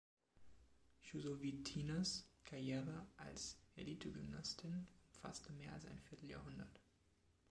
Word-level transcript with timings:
Chusovitinas 1.03 2.23
Karriere 2.43 3.05
als 3.17 3.59
Elitegymnastin 3.75 4.87
umfasste 5.05 5.53
mehr 5.53 5.73
als 5.73 5.85
ein 5.85 5.99
Vierteljahrhundert. 6.09 6.81